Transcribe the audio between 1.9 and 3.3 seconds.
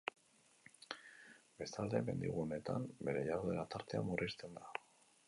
mendiguneetan bere